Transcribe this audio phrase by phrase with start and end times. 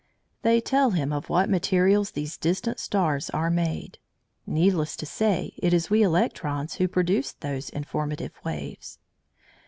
[0.41, 3.99] They tell him of what materials these distant stars are made.
[4.47, 8.97] Needless to say, it is we electrons who produce those informative waves.